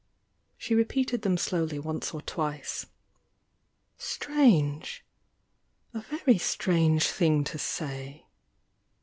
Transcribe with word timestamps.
She 0.57 0.73
repeated 0.73 1.21
them 1.21 1.37
slowly 1.37 1.77
once 1.77 2.11
or 2.11 2.23
twice. 2.23 2.87
"Strange!— 3.99 5.05
a 5.93 5.99
very 6.01 6.39
strange 6.39 7.03
thing 7.05 7.43
to 7.43 7.59
say!" 7.59 8.25